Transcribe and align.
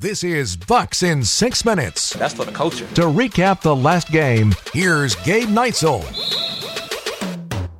This 0.00 0.24
is 0.24 0.56
Bucks 0.56 1.02
in 1.02 1.22
six 1.22 1.62
minutes. 1.62 2.14
That's 2.14 2.32
for 2.32 2.46
the 2.46 2.52
culture. 2.52 2.86
To 2.94 3.02
recap 3.02 3.60
the 3.60 3.76
last 3.76 4.10
game, 4.10 4.54
here's 4.72 5.14
Gabe 5.14 5.48
Neitzel. 5.48 6.00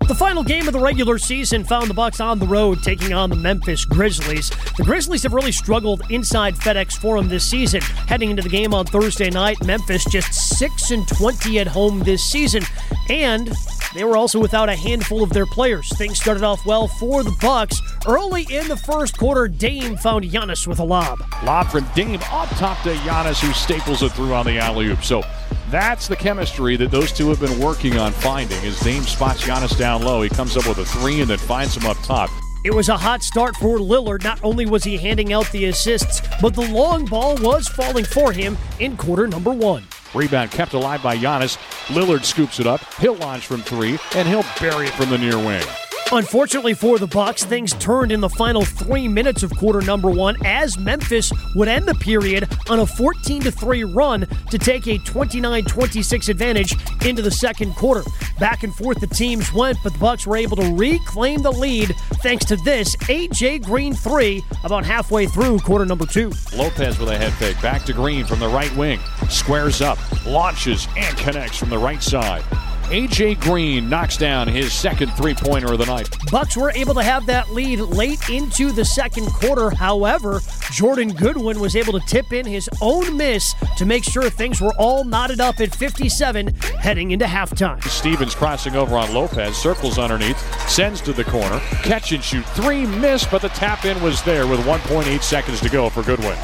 The 0.06 0.14
final 0.14 0.43
game 0.43 0.67
of 0.67 0.75
the 0.75 0.80
regular 0.80 1.17
season 1.17 1.64
found 1.64 1.88
the 1.88 1.95
Bucks 1.95 2.21
on 2.21 2.38
the 2.38 2.46
road 2.46 2.83
taking 2.83 3.14
on 3.14 3.30
the 3.30 3.37
Memphis 3.37 3.87
Grizzlies. 3.87 4.51
The 4.77 4.83
Grizzlies 4.85 5.22
have 5.22 5.33
really 5.33 5.51
struggled 5.51 6.03
inside 6.11 6.56
FedEx 6.56 6.98
Forum 6.98 7.30
this 7.30 7.48
season. 7.48 7.80
Heading 7.80 8.28
into 8.28 8.42
the 8.42 8.50
game 8.50 8.74
on 8.74 8.84
Thursday 8.84 9.30
night, 9.30 9.56
Memphis 9.64 10.04
just 10.04 10.49
6 10.61 10.90
and 10.90 11.08
20 11.08 11.58
at 11.58 11.67
home 11.67 12.01
this 12.01 12.22
season, 12.22 12.63
and 13.08 13.51
they 13.95 14.04
were 14.04 14.15
also 14.15 14.38
without 14.38 14.69
a 14.69 14.76
handful 14.76 15.22
of 15.22 15.31
their 15.31 15.47
players. 15.47 15.88
Things 15.97 16.20
started 16.20 16.43
off 16.43 16.66
well 16.66 16.87
for 16.87 17.23
the 17.23 17.34
Bucks. 17.41 17.80
Early 18.06 18.47
in 18.51 18.69
the 18.69 18.77
first 18.77 19.16
quarter, 19.16 19.48
Dame 19.48 19.97
found 19.97 20.27
Giannis 20.27 20.66
with 20.66 20.79
a 20.79 20.84
lob. 20.84 21.19
Lob 21.45 21.69
from 21.69 21.88
Dame 21.95 22.20
up 22.30 22.51
top 22.59 22.83
to 22.83 22.93
Giannis, 22.93 23.41
who 23.41 23.55
staples 23.55 24.03
it 24.03 24.12
through 24.12 24.34
on 24.34 24.45
the 24.45 24.59
alley 24.59 24.89
oop. 24.89 25.03
So 25.03 25.23
that's 25.70 26.07
the 26.07 26.17
chemistry 26.17 26.77
that 26.77 26.91
those 26.91 27.11
two 27.11 27.31
have 27.31 27.41
been 27.41 27.59
working 27.59 27.97
on 27.97 28.12
finding. 28.12 28.62
As 28.62 28.79
Dame 28.81 29.05
spots 29.05 29.42
Giannis 29.42 29.79
down 29.79 30.03
low, 30.03 30.20
he 30.20 30.29
comes 30.29 30.59
up 30.59 30.69
with 30.69 30.77
a 30.77 30.84
three 30.84 31.23
and 31.23 31.31
then 31.31 31.39
finds 31.39 31.75
him 31.75 31.87
up 31.87 31.97
top. 32.03 32.29
It 32.65 32.75
was 32.75 32.91
a 32.91 32.98
hot 32.98 33.23
start 33.23 33.56
for 33.56 33.79
Lillard. 33.79 34.23
Not 34.25 34.39
only 34.45 34.67
was 34.67 34.84
he 34.84 34.98
handing 34.98 35.33
out 35.33 35.51
the 35.53 35.65
assists, 35.65 36.20
but 36.42 36.53
the 36.53 36.70
long 36.70 37.06
ball 37.06 37.37
was 37.37 37.67
falling 37.67 38.05
for 38.05 38.31
him 38.31 38.59
in 38.79 38.98
quarter 38.98 39.27
number 39.27 39.53
one. 39.53 39.84
Rebound 40.14 40.50
kept 40.50 40.74
alive 40.74 41.02
by 41.02 41.16
Giannis. 41.16 41.56
Lillard 41.87 42.24
scoops 42.24 42.60
it 42.60 42.66
up. 42.66 42.80
He'll 42.95 43.16
launch 43.16 43.46
from 43.46 43.62
three, 43.62 43.98
and 44.14 44.27
he'll 44.27 44.45
bury 44.60 44.86
it 44.86 44.92
from 44.95 45.10
the 45.10 45.19
near 45.19 45.38
wing. 45.38 45.64
Unfortunately 46.12 46.74
for 46.74 46.98
the 46.98 47.06
Bucks, 47.06 47.45
things 47.45 47.73
turned 47.74 48.10
in 48.10 48.20
the 48.20 48.28
final 48.28 48.64
three 48.64 49.06
minutes 49.06 49.45
of 49.45 49.56
quarter 49.56 49.80
number 49.80 50.10
one 50.10 50.36
as 50.45 50.77
Memphis 50.77 51.33
would 51.55 51.69
end 51.69 51.86
the 51.86 51.95
period 51.95 52.48
on 52.69 52.80
a 52.80 52.86
14 52.86 53.42
3 53.42 53.84
run 53.84 54.27
to 54.50 54.59
take 54.59 54.88
a 54.88 54.98
29 54.98 55.64
26 55.64 56.28
advantage 56.28 56.75
into 57.06 57.22
the 57.22 57.30
second 57.30 57.75
quarter. 57.77 58.02
Back 58.41 58.64
and 58.64 58.75
forth 58.75 58.98
the 58.98 59.06
teams 59.06 59.52
went, 59.52 59.78
but 59.84 59.92
the 59.92 59.98
Bucks 60.00 60.27
were 60.27 60.36
able 60.36 60.56
to 60.56 60.75
reclaim 60.75 61.42
the 61.42 61.52
lead 61.52 61.94
thanks 62.24 62.45
to 62.47 62.56
this 62.56 62.97
AJ 62.97 63.62
Green 63.62 63.95
three 63.95 64.42
about 64.64 64.84
halfway 64.84 65.27
through 65.27 65.61
quarter 65.61 65.86
number 65.86 66.06
two. 66.06 66.33
Lopez 66.56 66.98
with 66.98 67.08
a 67.08 67.17
head 67.17 67.33
fake. 67.34 67.61
Back 67.62 67.84
to 67.84 67.92
Green 67.92 68.24
from 68.24 68.41
the 68.41 68.48
right 68.48 68.74
wing. 68.77 68.98
Squares 69.28 69.80
up, 69.80 69.98
launches, 70.27 70.89
and 70.97 71.17
connects 71.19 71.58
from 71.58 71.70
the 71.70 71.78
right 71.78 72.02
side. 72.02 72.42
AJ 72.91 73.41
Green 73.41 73.88
knocks 73.88 74.16
down 74.16 74.48
his 74.48 74.72
second 74.72 75.12
three-pointer 75.12 75.72
of 75.72 75.78
the 75.78 75.86
night. 75.86 76.08
Bucks 76.33 76.56
were 76.56 76.72
able 76.72 76.92
to 76.94 77.05
have 77.05 77.24
that 77.27 77.50
lead 77.50 77.78
late 77.78 78.28
into 78.28 78.72
the 78.72 78.84
second 78.84 79.27
quarter. 79.28 79.70
However, 79.70 80.41
Jordan 80.72 81.12
Goodwin 81.12 81.61
was 81.61 81.77
able 81.77 81.92
to 81.92 82.05
tip 82.06 82.33
in 82.33 82.44
his 82.44 82.68
own 82.80 83.16
miss 83.16 83.55
to 83.77 83.86
make 83.86 84.02
sure 84.02 84.28
things 84.28 84.61
were 84.61 84.74
all 84.77 85.05
knotted 85.05 85.41
up 85.41 85.61
at 85.61 85.72
57 85.72 86.48
heading 86.80 87.12
into 87.12 87.27
halftime. 87.27 87.80
Stevens 87.84 88.34
crossing 88.34 88.74
over 88.74 88.96
on 88.96 89.14
Lopez, 89.14 89.56
circles 89.56 89.96
underneath, 89.96 90.38
sends 90.68 91.00
to 91.02 91.12
the 91.12 91.24
corner, 91.24 91.61
catch 91.84 92.11
and 92.11 92.24
shoot 92.24 92.44
three, 92.46 92.86
miss, 92.86 93.24
but 93.24 93.41
the 93.41 93.50
tap 93.50 93.84
in 93.84 94.02
was 94.02 94.20
there 94.24 94.48
with 94.48 94.58
1.8 94.66 95.22
seconds 95.22 95.61
to 95.61 95.68
go 95.68 95.88
for 95.91 96.02
Goodwin 96.02 96.36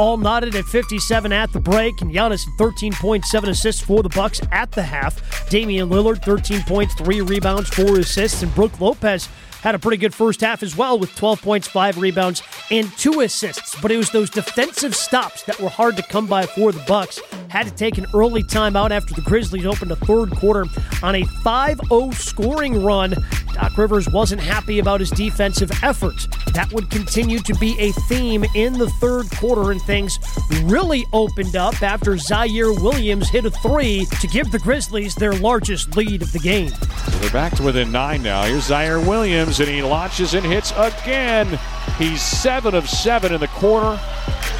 all 0.00 0.16
knotted 0.16 0.54
at 0.54 0.64
57 0.64 1.30
at 1.30 1.52
the 1.52 1.60
break, 1.60 2.00
and 2.00 2.10
Giannis 2.10 2.46
13.7 2.56 3.48
assists 3.48 3.82
for 3.82 4.02
the 4.02 4.08
Bucks 4.08 4.40
at 4.50 4.72
the 4.72 4.82
half. 4.82 5.50
Damian 5.50 5.90
Lillard 5.90 6.24
13 6.24 6.62
points, 6.62 6.94
three 6.94 7.20
rebounds, 7.20 7.68
four 7.68 7.98
assists, 7.98 8.42
and 8.42 8.54
Brook 8.54 8.80
Lopez 8.80 9.28
had 9.60 9.74
a 9.74 9.78
pretty 9.78 9.98
good 9.98 10.14
first 10.14 10.40
half 10.40 10.62
as 10.62 10.74
well 10.74 10.98
with 10.98 11.14
12 11.16 11.42
points, 11.42 11.68
five 11.68 11.98
rebounds, 11.98 12.42
and 12.70 12.90
two 12.96 13.20
assists. 13.20 13.78
But 13.82 13.92
it 13.92 13.98
was 13.98 14.10
those 14.10 14.30
defensive 14.30 14.96
stops 14.96 15.42
that 15.42 15.60
were 15.60 15.68
hard 15.68 15.98
to 15.98 16.02
come 16.02 16.26
by 16.26 16.46
for 16.46 16.72
the 16.72 16.82
Bucks. 16.88 17.20
Had 17.48 17.66
to 17.66 17.72
take 17.74 17.98
an 17.98 18.06
early 18.14 18.42
timeout 18.42 18.92
after 18.92 19.12
the 19.12 19.20
Grizzlies 19.20 19.66
opened 19.66 19.92
a 19.92 19.96
third 19.96 20.30
quarter 20.30 20.64
on 21.02 21.16
a 21.16 21.24
5-0 21.24 22.14
scoring 22.14 22.82
run. 22.82 23.14
Doc 23.60 23.76
Rivers 23.76 24.08
wasn't 24.08 24.40
happy 24.40 24.78
about 24.78 25.00
his 25.00 25.10
defensive 25.10 25.70
efforts. 25.82 26.26
That 26.54 26.72
would 26.72 26.88
continue 26.88 27.40
to 27.40 27.54
be 27.54 27.78
a 27.78 27.92
theme 27.92 28.44
in 28.54 28.72
the 28.72 28.88
third 28.88 29.30
quarter, 29.32 29.70
and 29.70 29.82
things 29.82 30.18
really 30.62 31.04
opened 31.12 31.56
up 31.56 31.82
after 31.82 32.12
Ziaire 32.12 32.80
Williams 32.80 33.28
hit 33.28 33.44
a 33.44 33.50
three 33.50 34.06
to 34.20 34.26
give 34.26 34.50
the 34.50 34.58
Grizzlies 34.58 35.14
their 35.14 35.32
largest 35.34 35.96
lead 35.96 36.22
of 36.22 36.32
the 36.32 36.38
game. 36.38 36.70
So 36.70 37.18
they're 37.18 37.30
back 37.30 37.54
to 37.56 37.62
within 37.62 37.92
nine 37.92 38.22
now. 38.22 38.44
Here's 38.44 38.68
Ziaire 38.68 39.06
Williams 39.06 39.60
and 39.60 39.68
he 39.68 39.82
launches 39.82 40.34
and 40.34 40.44
hits 40.44 40.72
again. 40.76 41.58
He's 41.98 42.22
seven 42.22 42.74
of 42.74 42.88
seven 42.88 43.34
in 43.34 43.40
the 43.40 43.48
quarter, 43.48 44.00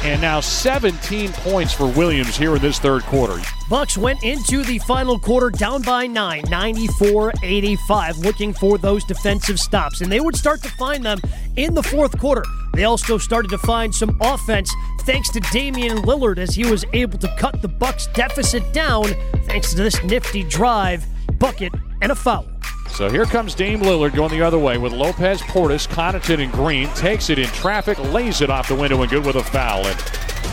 and 0.03 0.21
now 0.21 0.39
17 0.39 1.31
points 1.33 1.73
for 1.73 1.87
Williams 1.87 2.35
here 2.35 2.55
in 2.55 2.61
this 2.61 2.79
third 2.79 3.03
quarter. 3.03 3.39
Bucks 3.69 3.97
went 3.97 4.23
into 4.23 4.63
the 4.63 4.79
final 4.79 5.19
quarter 5.19 5.49
down 5.49 5.81
by 5.81 6.07
nine, 6.07 6.43
94-85, 6.45 8.23
looking 8.23 8.53
for 8.53 8.77
those 8.77 9.03
defensive 9.03 9.59
stops, 9.59 10.01
and 10.01 10.11
they 10.11 10.19
would 10.19 10.35
start 10.35 10.61
to 10.63 10.69
find 10.69 11.05
them 11.05 11.19
in 11.55 11.73
the 11.73 11.83
fourth 11.83 12.17
quarter. 12.19 12.43
They 12.73 12.85
also 12.85 13.17
started 13.17 13.49
to 13.51 13.57
find 13.59 13.93
some 13.93 14.17
offense 14.21 14.73
thanks 15.01 15.29
to 15.31 15.39
Damian 15.51 15.97
Lillard 15.99 16.37
as 16.37 16.55
he 16.55 16.65
was 16.65 16.85
able 16.93 17.19
to 17.19 17.33
cut 17.37 17.61
the 17.61 17.67
Bucks 17.67 18.07
deficit 18.07 18.73
down 18.73 19.05
thanks 19.45 19.71
to 19.71 19.77
this 19.77 20.03
nifty 20.03 20.43
drive, 20.43 21.05
bucket, 21.37 21.73
and 22.01 22.11
a 22.11 22.15
foul. 22.15 22.45
So 22.93 23.09
here 23.09 23.25
comes 23.25 23.55
Dame 23.55 23.81
Lillard 23.81 24.13
going 24.13 24.31
the 24.31 24.41
other 24.41 24.59
way 24.59 24.77
with 24.77 24.91
Lopez, 24.91 25.41
Portis, 25.41 25.87
Connaughton, 25.87 26.43
and 26.43 26.51
Green. 26.51 26.87
Takes 26.89 27.29
it 27.29 27.39
in 27.39 27.47
traffic, 27.47 27.97
lays 28.11 28.41
it 28.41 28.49
off 28.49 28.67
the 28.67 28.75
window, 28.75 29.01
and 29.01 29.09
good 29.09 29.25
with 29.25 29.37
a 29.37 29.43
foul. 29.43 29.85
And 29.87 29.99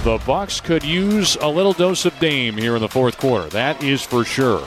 the 0.05 0.23
Bucks 0.25 0.61
could 0.61 0.85
use 0.85 1.37
a 1.41 1.49
little 1.49 1.73
dose 1.73 2.05
of 2.05 2.19
Dame 2.21 2.57
here 2.57 2.77
in 2.77 2.81
the 2.81 2.89
fourth 2.89 3.19
quarter. 3.19 3.49
That 3.51 3.83
is 3.83 4.03
for 4.03 4.25
sure. 4.25 4.67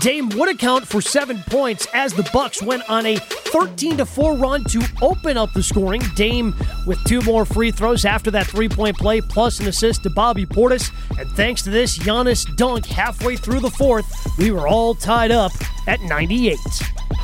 Dame 0.00 0.28
would 0.30 0.48
account 0.48 0.86
for 0.86 1.00
seven 1.00 1.42
points 1.48 1.88
as 1.92 2.12
the 2.12 2.28
Bucks 2.32 2.62
went 2.62 2.88
on 2.88 3.04
a 3.04 3.16
13 3.16 3.96
to 3.96 4.06
4 4.06 4.36
run 4.36 4.62
to 4.64 4.82
open 5.02 5.36
up 5.36 5.52
the 5.54 5.62
scoring. 5.62 6.02
Dame 6.14 6.54
with 6.86 7.02
two 7.04 7.20
more 7.22 7.44
free 7.44 7.70
throws 7.70 8.04
after 8.04 8.30
that 8.30 8.46
three 8.46 8.68
point 8.68 8.96
play, 8.96 9.20
plus 9.20 9.58
an 9.58 9.66
assist 9.66 10.04
to 10.04 10.10
Bobby 10.10 10.46
Portis. 10.46 10.92
And 11.18 11.28
thanks 11.30 11.62
to 11.62 11.70
this 11.70 11.98
Giannis 11.98 12.54
dunk 12.56 12.86
halfway 12.86 13.36
through 13.36 13.60
the 13.60 13.70
fourth, 13.70 14.06
we 14.38 14.50
were 14.52 14.68
all 14.68 14.94
tied 14.94 15.32
up 15.32 15.52
at 15.88 16.00
98. 16.02 16.58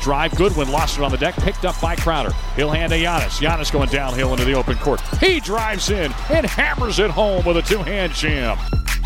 Drive 0.01 0.35
Goodwin 0.35 0.69
lost 0.71 0.97
it 0.97 1.03
on 1.03 1.11
the 1.11 1.17
deck, 1.17 1.35
picked 1.35 1.65
up 1.65 1.79
by 1.81 1.95
Crowder. 1.95 2.31
He'll 2.55 2.71
hand 2.71 2.91
to 2.91 2.97
Giannis. 2.97 3.39
Giannis 3.41 3.71
going 3.71 3.89
downhill 3.89 4.31
into 4.33 4.45
the 4.45 4.53
open 4.53 4.77
court. 4.77 5.01
He 5.19 5.39
drives 5.39 5.89
in 5.89 6.11
and 6.29 6.45
hammers 6.45 6.99
it 6.99 7.09
home 7.09 7.45
with 7.45 7.57
a 7.57 7.61
two 7.61 7.79
hand 7.79 8.13
jam. 8.13 8.57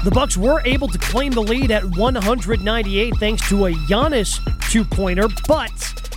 The 0.03 0.11
Bucks 0.11 0.37
were 0.37 0.61
able 0.63 0.87
to 0.87 0.97
claim 0.97 1.33
the 1.33 1.41
lead 1.41 1.71
at 1.71 1.83
198 1.83 3.17
thanks 3.17 3.47
to 3.49 3.65
a 3.65 3.71
Giannis 3.71 4.39
two-pointer, 4.71 5.27
but 5.47 5.71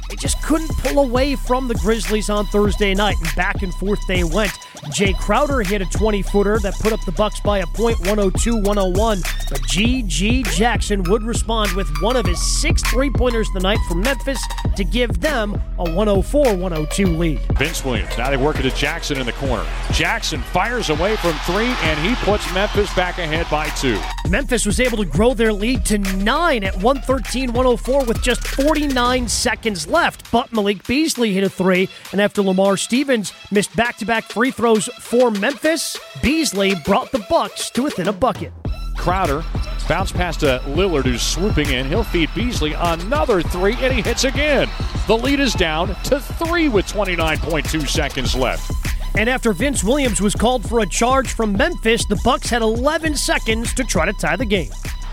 they 0.09 0.17
just 0.17 0.41
couldn't 0.43 0.71
pull 0.79 1.05
away 1.05 1.35
from 1.35 1.67
the 1.67 1.75
Grizzlies 1.75 2.31
on 2.31 2.47
Thursday 2.47 2.95
night. 2.95 3.17
And 3.19 3.35
back 3.35 3.63
and 3.63 3.75
forth 3.75 3.99
they 4.07 4.23
went. 4.23 4.53
Jae 4.87 5.17
Crowder 5.17 5.63
hit 5.63 5.81
a 5.81 5.85
20 5.87 6.23
footer 6.23 6.59
that 6.59 6.75
put 6.81 6.93
up 6.93 6.99
the 7.05 7.13
Bucks 7.13 7.39
by 7.41 7.59
a 7.59 7.67
point 7.69 8.01
102 8.01 8.57
101. 8.57 9.21
But 9.49 9.61
GG 9.61 10.45
Jackson 10.57 11.05
would 11.05 11.23
respond 11.23 11.73
with 11.73 11.89
one 12.03 12.17
of 12.17 12.27
his 12.27 12.43
six 12.61 12.83
three 12.91 13.09
pointers 13.09 13.49
the 13.55 13.61
night 13.61 13.79
from 13.87 14.01
Memphis 14.01 14.43
to 14.75 14.83
give 14.83 15.21
them 15.21 15.55
a 15.79 15.85
104 15.85 16.57
102 16.57 17.07
lead. 17.07 17.41
Vince 17.59 17.85
Williams. 17.85 18.19
Now 18.19 18.31
they 18.31 18.37
work 18.37 18.59
it 18.59 18.63
to 18.63 18.71
Jackson 18.71 19.21
in 19.21 19.27
the 19.27 19.33
corner. 19.35 19.65
Jackson 19.93 20.41
fires 20.43 20.91
away 20.91 21.15
from 21.17 21.35
three, 21.47 21.67
and 21.83 22.01
he 22.01 22.17
puts 22.25 22.53
Memphis 22.53 22.93
back 22.95 23.19
ahead 23.19 23.47
by 23.51 23.69
two. 23.71 24.01
Memphis 24.29 24.67
was 24.67 24.81
able 24.81 24.99
to 24.99 25.05
grow 25.05 25.33
their 25.33 25.53
lead 25.53 25.85
to 25.87 25.99
nine 25.99 26.65
at 26.65 26.75
113 26.75 27.53
104 27.53 28.05
with 28.05 28.21
just 28.21 28.45
49 28.49 29.29
seconds 29.29 29.87
left. 29.87 30.29
But 30.33 30.53
Malik 30.53 30.85
Beasley 30.89 31.33
hit 31.35 31.45
a 31.45 31.49
three, 31.49 31.89
and 32.11 32.21
after 32.21 32.43
Lamar 32.43 32.77
Stevens 32.77 33.33
missed 33.53 33.75
back 33.77 33.97
to 33.99 34.05
back 34.05 34.25
free 34.25 34.51
throws, 34.51 34.72
for 34.81 35.31
Memphis, 35.31 35.99
Beasley 36.23 36.75
brought 36.85 37.13
the 37.13 37.25
Bucks 37.29 37.71
to 37.71 37.83
within 37.83 38.09
a 38.09 38.13
bucket. 38.13 38.53
Crowder 38.97 39.45
bounce 39.89 40.13
past 40.13 40.41
to 40.41 40.63
Lillard, 40.67 41.05
who's 41.05 41.23
swooping 41.23 41.69
in. 41.71 41.87
He'll 41.87 42.05
feed 42.05 42.31
Beasley 42.35 42.73
another 42.73 43.43
three, 43.43 43.75
and 43.75 43.93
he 43.93 44.01
hits 44.01 44.25
again. 44.25 44.69
The 45.07 45.17
lead 45.17 45.41
is 45.41 45.55
down 45.55 45.89
to 46.05 46.21
three 46.21 46.69
with 46.69 46.87
29.2 46.87 47.89
seconds 47.89 48.35
left. 48.35 48.71
And 49.17 49.29
after 49.29 49.53
Vince 49.53 49.85
Williams 49.85 50.21
was 50.21 50.35
called 50.35 50.67
for 50.69 50.81
a 50.81 50.87
charge 50.87 51.33
from 51.33 51.53
Memphis, 51.53 52.07
the 52.07 52.21
Bucks 52.25 52.49
had 52.49 52.63
11 52.63 53.17
seconds 53.17 53.75
to 53.75 53.85
try 53.85 54.07
to 54.07 54.13
tie 54.13 54.37
the 54.37 54.47
game. 54.47 54.71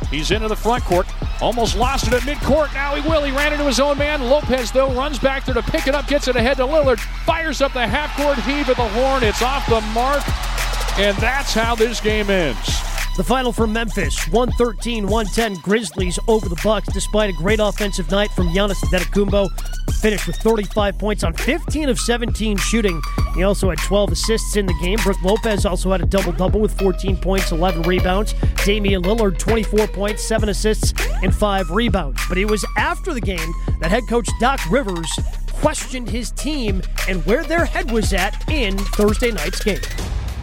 He's 0.09 0.31
into 0.31 0.47
the 0.47 0.55
front 0.55 0.83
court. 0.85 1.07
Almost 1.41 1.77
lost 1.77 2.07
it 2.07 2.13
at 2.13 2.21
midcourt. 2.23 2.73
Now 2.73 2.95
he 2.95 3.07
will. 3.07 3.23
He 3.23 3.31
ran 3.31 3.53
into 3.53 3.65
his 3.65 3.79
own 3.79 3.97
man. 3.97 4.21
Lopez, 4.23 4.71
though, 4.71 4.91
runs 4.91 5.19
back 5.19 5.45
there 5.45 5.55
to 5.55 5.61
pick 5.61 5.87
it 5.87 5.95
up, 5.95 6.07
gets 6.07 6.27
it 6.27 6.35
ahead 6.35 6.57
to 6.57 6.63
Lillard. 6.63 6.99
Fires 7.25 7.61
up 7.61 7.73
the 7.73 7.87
half 7.87 8.15
court 8.17 8.37
heave 8.39 8.69
at 8.69 8.75
the 8.75 8.87
horn. 8.89 9.23
It's 9.23 9.41
off 9.41 9.65
the 9.67 9.81
mark. 9.93 10.21
And 10.99 11.15
that's 11.17 11.53
how 11.53 11.75
this 11.75 12.01
game 12.01 12.29
ends. 12.29 12.81
The 13.15 13.23
final 13.23 13.51
from 13.51 13.73
Memphis, 13.73 14.17
113-110 14.29 15.61
Grizzlies 15.61 16.19
over 16.27 16.47
the 16.47 16.59
Bucks 16.63 16.87
despite 16.93 17.29
a 17.29 17.33
great 17.33 17.59
offensive 17.59 18.09
night 18.11 18.31
from 18.31 18.47
Giannis 18.49 18.81
Antetokounmpo. 18.83 19.49
Finished 19.99 20.27
with 20.27 20.37
35 20.37 20.97
points 20.97 21.23
on 21.23 21.33
15 21.33 21.89
of 21.89 21.99
17 21.99 22.57
shooting 22.57 23.01
He 23.35 23.43
also 23.43 23.69
had 23.69 23.79
12 23.79 24.11
assists 24.11 24.55
in 24.55 24.65
the 24.65 24.73
game. 24.81 24.97
Brook 25.03 25.21
Lopez 25.23 25.65
also 25.65 25.91
had 25.91 26.01
a 26.01 26.05
double 26.05 26.31
double 26.31 26.59
with 26.59 26.77
14 26.79 27.17
points, 27.17 27.51
11 27.51 27.83
rebounds. 27.83 28.33
Damian 28.65 29.03
Lillard, 29.03 29.37
24 29.37 29.87
points, 29.87 30.23
7 30.23 30.49
assists, 30.49 30.93
and 31.23 31.33
5 31.33 31.71
rebounds. 31.71 32.21
But 32.27 32.37
it 32.37 32.45
was 32.45 32.65
after 32.77 33.13
the 33.13 33.21
game 33.21 33.53
that 33.79 33.91
head 33.91 34.03
coach 34.09 34.27
Doc 34.39 34.59
Rivers 34.69 35.09
questioned 35.59 36.09
his 36.09 36.31
team 36.31 36.81
and 37.07 37.25
where 37.25 37.43
their 37.43 37.65
head 37.65 37.91
was 37.91 38.13
at 38.13 38.49
in 38.49 38.77
Thursday 38.77 39.31
night's 39.31 39.63
game. 39.63 39.81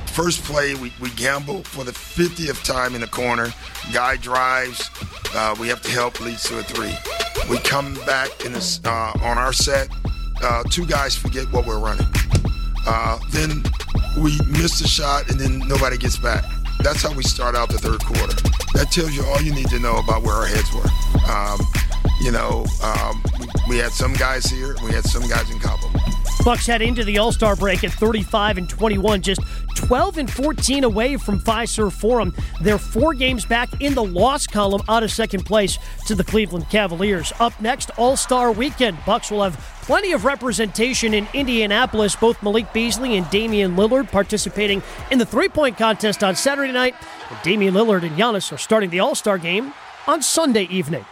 First 0.07 0.45
play, 0.45 0.75
we, 0.75 0.93
we 1.01 1.11
gamble 1.11 1.63
for 1.65 1.85
the 1.85 1.93
50th 1.93 2.65
time 2.65 2.95
in 2.95 3.01
the 3.01 3.07
corner. 3.07 3.53
Guy 3.93 4.17
drives. 4.17 4.91
Uh, 5.35 5.55
we 5.61 5.69
have 5.69 5.83
to 5.83 5.91
help, 5.91 6.21
leads 6.21 6.45
to 6.49 6.59
a 6.59 6.63
three. 6.63 6.95
We 7.51 7.59
come 7.59 7.95
back 8.07 8.45
in 8.45 8.53
this, 8.53 8.81
uh, 8.85 9.13
on 9.21 9.37
our 9.37 9.53
set. 9.53 9.89
Uh, 10.43 10.63
two 10.71 10.87
guys 10.87 11.15
forget 11.17 11.51
what 11.53 11.67
we're 11.67 11.79
running. 11.79 12.07
Uh, 12.87 13.19
then 13.31 13.63
we 14.17 14.39
miss 14.47 14.79
the 14.81 14.87
shot, 14.87 15.29
and 15.31 15.39
then 15.39 15.59
nobody 15.67 15.97
gets 15.97 16.17
back. 16.17 16.45
That's 16.81 17.03
how 17.03 17.13
we 17.13 17.23
start 17.23 17.55
out 17.55 17.69
the 17.69 17.79
third 17.79 18.05
quarter. 18.05 18.37
That 18.75 18.93
tells 18.93 19.13
you 19.15 19.25
all 19.25 19.41
you 19.43 19.53
need 19.53 19.69
to 19.69 19.79
know 19.79 19.99
about 19.99 20.23
where 20.23 20.35
our 20.35 20.47
heads 20.47 20.73
were. 20.73 20.89
Um, 21.31 21.59
you 22.21 22.31
know, 22.31 22.65
um, 22.83 23.23
we 23.69 23.79
had 23.79 23.93
some 23.93 24.13
guys 24.15 24.47
here, 24.47 24.77
we 24.85 24.93
had 24.93 25.05
some 25.05 25.27
guys 25.29 25.51
in 25.51 25.59
Cabo. 25.59 25.96
Bucks 26.47 26.69
head 26.69 26.81
into 26.81 27.03
the 27.03 27.19
All 27.19 27.33
Star 27.33 27.57
break 27.57 27.83
at 27.83 27.91
35 27.91 28.59
and 28.59 28.71
21, 28.71 29.21
just 29.21 29.41
12 29.75 30.19
and 30.19 30.31
14 30.31 30.85
away 30.85 31.17
from 31.17 31.41
Fiserv 31.41 31.93
Forum. 31.93 32.33
They're 32.61 32.79
four 32.79 33.15
games 33.15 33.45
back 33.45 33.69
in 33.81 33.97
the 33.97 34.05
loss 34.05 34.47
column, 34.47 34.83
out 34.89 35.03
of 35.03 35.11
second 35.11 35.45
place 35.45 35.77
to 36.07 36.15
the 36.15 36.23
Cleveland 36.23 36.71
Cavaliers. 36.71 37.33
Up 37.41 37.61
next, 37.61 37.91
All 37.99 38.17
Star 38.17 38.53
Weekend. 38.53 38.97
Bucks 39.05 39.33
will 39.33 39.43
have 39.43 39.57
plenty 39.83 40.13
of 40.13 40.25
representation 40.25 41.15
in 41.15 41.27
Indianapolis. 41.35 42.15
Both 42.15 42.41
Malik 42.45 42.73
Beasley 42.73 43.17
and 43.17 43.29
Damian 43.29 43.75
Lillard 43.75 44.13
participating 44.13 44.85
in 45.11 45.19
the 45.19 45.27
three 45.27 45.49
point 45.49 45.77
contest 45.77 46.23
on 46.23 46.37
Saturday 46.37 46.73
night. 46.73 46.95
Damian 47.43 47.75
Lillard 47.75 48.05
and 48.05 48.17
Giannis 48.17 48.53
are 48.53 48.57
starting 48.57 48.91
the 48.91 49.01
All 49.01 49.17
Star 49.17 49.37
game 49.37 49.75
on 50.07 50.23
Sunday 50.23 50.69
evening. 50.71 51.05